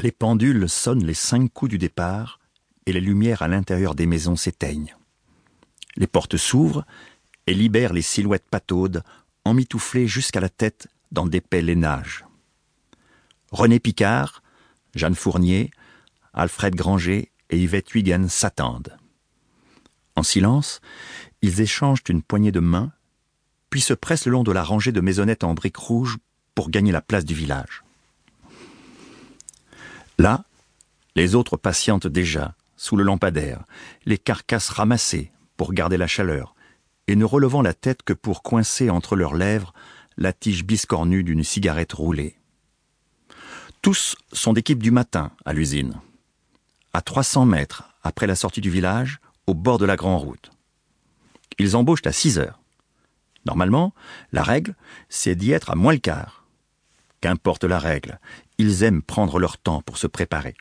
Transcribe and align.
Les 0.00 0.12
pendules 0.12 0.68
sonnent 0.68 1.04
les 1.04 1.14
cinq 1.14 1.52
coups 1.52 1.70
du 1.70 1.78
départ 1.78 2.40
et 2.86 2.92
les 2.92 3.00
lumières 3.00 3.42
à 3.42 3.48
l'intérieur 3.48 3.94
des 3.94 4.06
maisons 4.06 4.36
s'éteignent. 4.36 4.96
Les 5.96 6.06
portes 6.06 6.36
s'ouvrent 6.36 6.84
et 7.46 7.54
libèrent 7.54 7.92
les 7.92 8.02
silhouettes 8.02 8.48
pataudes, 8.50 9.02
emmitouflées 9.44 10.08
jusqu'à 10.08 10.40
la 10.40 10.48
tête 10.48 10.88
dans 11.12 11.26
d'épais 11.26 11.62
lainages. 11.62 12.24
René 13.52 13.78
Picard, 13.78 14.42
Jeanne 14.94 15.14
Fournier, 15.14 15.70
Alfred 16.32 16.74
Granger 16.74 17.30
et 17.50 17.58
Yvette 17.58 17.94
Huygen 17.94 18.28
s'attendent. 18.28 18.96
En 20.16 20.22
silence, 20.22 20.80
ils 21.42 21.60
échangent 21.60 22.02
une 22.08 22.22
poignée 22.22 22.52
de 22.52 22.60
mains, 22.60 22.92
puis 23.70 23.80
se 23.80 23.94
pressent 23.94 24.26
le 24.26 24.32
long 24.32 24.42
de 24.42 24.52
la 24.52 24.64
rangée 24.64 24.92
de 24.92 25.00
maisonnettes 25.00 25.44
en 25.44 25.54
briques 25.54 25.76
rouges 25.76 26.18
pour 26.54 26.70
gagner 26.70 26.92
la 26.92 27.02
place 27.02 27.24
du 27.24 27.34
village. 27.34 27.83
Là, 30.18 30.44
les 31.16 31.34
autres 31.34 31.56
patientent 31.56 32.06
déjà, 32.06 32.54
sous 32.76 32.96
le 32.96 33.04
lampadaire, 33.04 33.64
les 34.04 34.18
carcasses 34.18 34.68
ramassées 34.68 35.30
pour 35.56 35.72
garder 35.72 35.96
la 35.96 36.06
chaleur, 36.06 36.54
et 37.06 37.16
ne 37.16 37.24
relevant 37.24 37.62
la 37.62 37.74
tête 37.74 38.02
que 38.02 38.12
pour 38.12 38.42
coincer 38.42 38.90
entre 38.90 39.16
leurs 39.16 39.34
lèvres 39.34 39.74
la 40.16 40.32
tige 40.32 40.64
biscornue 40.64 41.24
d'une 41.24 41.44
cigarette 41.44 41.92
roulée. 41.92 42.36
Tous 43.82 44.16
sont 44.32 44.52
d'équipe 44.52 44.82
du 44.82 44.90
matin 44.90 45.30
à 45.44 45.52
l'usine. 45.52 46.00
À 46.92 47.02
300 47.02 47.46
mètres 47.46 47.84
après 48.02 48.26
la 48.26 48.36
sortie 48.36 48.60
du 48.60 48.70
village, 48.70 49.18
au 49.46 49.54
bord 49.54 49.78
de 49.78 49.84
la 49.84 49.96
grande 49.96 50.22
route. 50.22 50.50
Ils 51.58 51.76
embauchent 51.76 52.06
à 52.06 52.12
6 52.12 52.38
heures. 52.38 52.60
Normalement, 53.46 53.92
la 54.32 54.42
règle, 54.42 54.74
c'est 55.08 55.34
d'y 55.34 55.52
être 55.52 55.70
à 55.70 55.74
moins 55.74 55.92
le 55.92 55.98
quart. 55.98 56.43
Qu'importe 57.24 57.64
la 57.64 57.78
règle, 57.78 58.20
ils 58.58 58.82
aiment 58.82 59.00
prendre 59.00 59.38
leur 59.38 59.56
temps 59.56 59.80
pour 59.80 59.96
se 59.96 60.06
préparer. 60.06 60.54